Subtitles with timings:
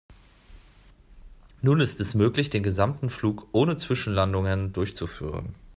[1.61, 5.53] Nun ist es möglich, den gesamten Flug ohne Zwischenlandungen durchzuführen.